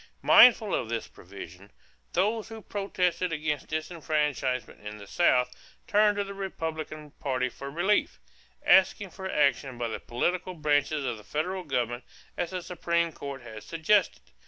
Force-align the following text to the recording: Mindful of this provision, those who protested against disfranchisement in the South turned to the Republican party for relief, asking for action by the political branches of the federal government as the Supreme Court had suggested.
Mindful 0.23 0.73
of 0.73 0.89
this 0.89 1.07
provision, 1.07 1.69
those 2.13 2.49
who 2.49 2.63
protested 2.63 3.31
against 3.31 3.67
disfranchisement 3.67 4.83
in 4.83 4.97
the 4.97 5.05
South 5.05 5.51
turned 5.85 6.17
to 6.17 6.23
the 6.23 6.33
Republican 6.33 7.11
party 7.11 7.49
for 7.49 7.69
relief, 7.69 8.19
asking 8.65 9.11
for 9.11 9.29
action 9.29 9.77
by 9.77 9.89
the 9.89 9.99
political 9.99 10.55
branches 10.55 11.05
of 11.05 11.17
the 11.17 11.23
federal 11.23 11.61
government 11.63 12.03
as 12.35 12.49
the 12.49 12.63
Supreme 12.63 13.11
Court 13.11 13.43
had 13.43 13.61
suggested. 13.61 14.23